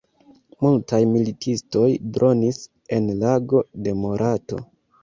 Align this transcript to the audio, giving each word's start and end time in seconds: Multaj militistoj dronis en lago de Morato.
Multaj 0.63 1.01
militistoj 1.09 1.91
dronis 2.17 2.61
en 2.99 3.13
lago 3.27 3.67
de 3.89 3.97
Morato. 4.05 4.65